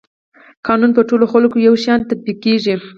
قانون 0.67 0.91
په 0.97 1.01
ټولو 1.09 1.25
خلکو 1.33 1.57
یو 1.67 1.75
شان 1.83 1.99
تطبیقیږي. 2.09 2.75